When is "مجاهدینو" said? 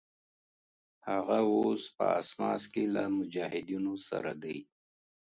3.17-3.93